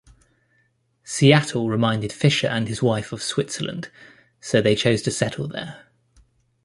[1.03, 3.91] Seattle reminded Fischer and his wife of Switzerland
[4.39, 5.83] so they chose to settle there.